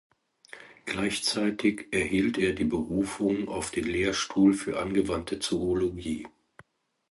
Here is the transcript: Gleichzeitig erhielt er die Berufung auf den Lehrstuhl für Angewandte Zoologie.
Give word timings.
Gleichzeitig 0.87 1.89
erhielt 1.91 2.39
er 2.39 2.53
die 2.53 2.63
Berufung 2.63 3.47
auf 3.47 3.69
den 3.69 3.83
Lehrstuhl 3.83 4.55
für 4.55 4.79
Angewandte 4.79 5.37
Zoologie. 5.37 6.25